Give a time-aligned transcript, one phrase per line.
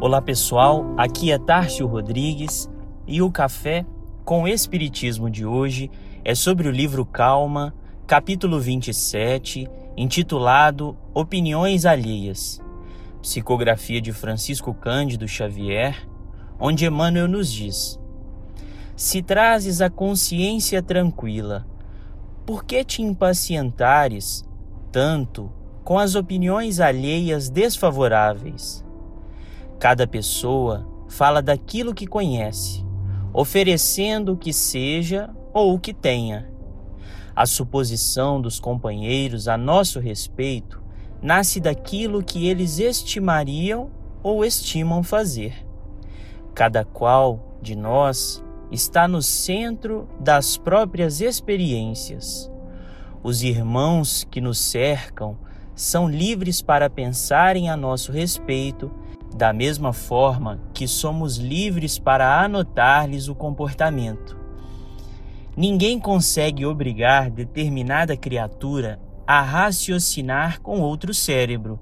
[0.00, 2.70] Olá pessoal, aqui é Tárcio Rodrigues
[3.04, 3.84] e o café
[4.24, 5.90] com o Espiritismo de hoje
[6.24, 7.74] é sobre o livro Calma,
[8.06, 12.60] capítulo 27, intitulado Opiniões Alheias,
[13.20, 16.08] psicografia de Francisco Cândido Xavier,
[16.60, 17.98] onde Emmanuel nos diz:
[18.94, 21.66] Se trazes a consciência tranquila,
[22.46, 24.48] por que te impacientares
[24.92, 25.50] tanto
[25.82, 28.86] com as opiniões alheias desfavoráveis?
[29.78, 32.84] Cada pessoa fala daquilo que conhece,
[33.32, 36.50] oferecendo o que seja ou o que tenha.
[37.34, 40.82] A suposição dos companheiros a nosso respeito
[41.22, 45.64] nasce daquilo que eles estimariam ou estimam fazer.
[46.54, 48.42] Cada qual de nós
[48.72, 52.50] está no centro das próprias experiências.
[53.22, 55.38] Os irmãos que nos cercam
[55.72, 58.90] são livres para pensarem a nosso respeito
[59.38, 64.36] da mesma forma que somos livres para anotar-lhes o comportamento.
[65.56, 71.78] Ninguém consegue obrigar determinada criatura a raciocinar com outro cérebro,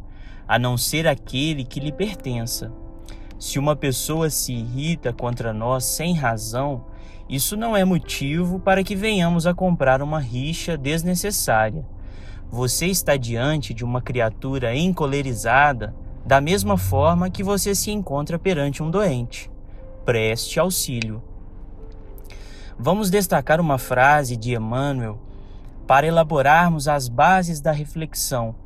[0.47, 2.71] a não ser aquele que lhe pertença.
[3.39, 6.85] Se uma pessoa se irrita contra nós sem razão,
[7.27, 11.87] isso não é motivo para que venhamos a comprar uma rixa desnecessária.
[12.51, 15.95] Você está diante de uma criatura encolerizada
[16.27, 19.49] da mesma forma que você se encontra perante um doente.
[20.05, 21.23] Preste auxílio.
[22.77, 25.21] Vamos destacar uma frase de Emmanuel
[25.87, 28.57] para elaborarmos as bases da reflexão.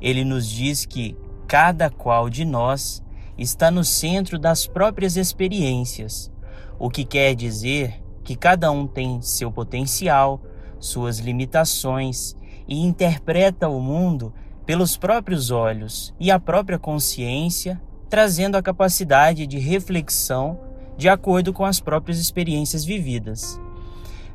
[0.00, 3.00] Ele nos diz que cada qual de nós
[3.38, 6.28] está no centro das próprias experiências,
[6.76, 10.40] o que quer dizer que cada um tem seu potencial,
[10.80, 12.34] suas limitações
[12.66, 14.34] e interpreta o mundo
[14.70, 20.60] pelos próprios olhos e a própria consciência, trazendo a capacidade de reflexão
[20.96, 23.60] de acordo com as próprias experiências vividas.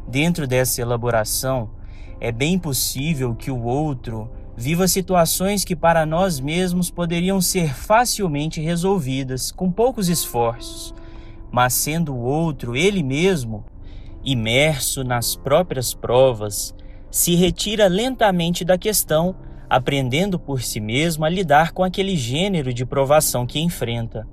[0.05, 1.69] Dentro dessa elaboração,
[2.19, 8.59] é bem possível que o outro viva situações que para nós mesmos poderiam ser facilmente
[8.59, 10.93] resolvidas com poucos esforços,
[11.49, 13.63] mas sendo o outro ele mesmo
[14.21, 16.75] imerso nas próprias provas,
[17.09, 19.33] se retira lentamente da questão
[19.69, 24.27] aprendendo por si mesmo a lidar com aquele gênero de provação que enfrenta.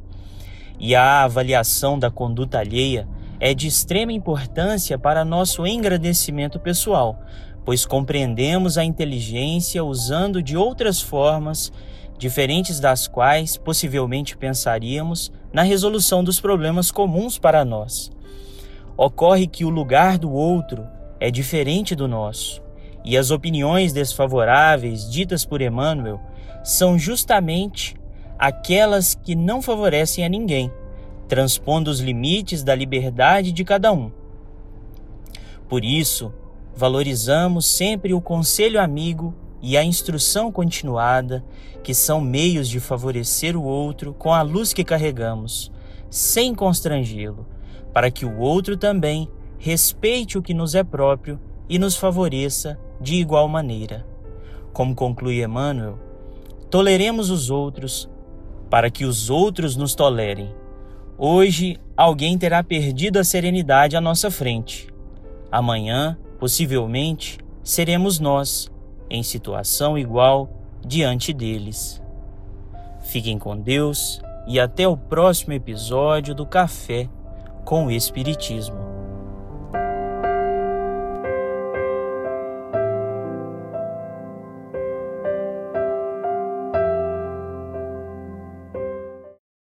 [0.78, 7.20] E a avaliação da conduta alheia é de extrema importância para nosso engrandecimento pessoal,
[7.64, 11.72] pois compreendemos a inteligência usando de outras formas,
[12.18, 18.10] diferentes das quais possivelmente pensaríamos na resolução dos problemas comuns para nós.
[18.96, 20.86] Ocorre que o lugar do outro
[21.18, 22.62] é diferente do nosso
[23.04, 26.20] e as opiniões desfavoráveis ditas por Emmanuel
[26.62, 27.96] são justamente
[28.38, 30.72] aquelas que não favorecem a ninguém,
[31.28, 34.10] transpondo os limites da liberdade de cada um.
[35.68, 36.32] Por isso,
[36.74, 41.44] valorizamos sempre o conselho amigo e a instrução continuada,
[41.82, 45.72] que são meios de favorecer o outro com a luz que carregamos,
[46.10, 47.46] sem constrangê-lo,
[47.92, 53.16] para que o outro também respeite o que nos é próprio e nos favoreça de
[53.16, 54.06] igual maneira.
[54.72, 55.98] Como conclui Emmanuel,
[56.70, 58.08] toleremos os outros
[58.70, 60.54] para que os outros nos tolerem.
[61.18, 64.88] Hoje, alguém terá perdido a serenidade à nossa frente.
[65.50, 68.70] Amanhã, possivelmente, seremos nós,
[69.10, 70.48] em situação igual,
[70.84, 72.02] diante deles.
[73.02, 77.08] Fiquem com Deus e até o próximo episódio do Café
[77.64, 78.91] com o Espiritismo.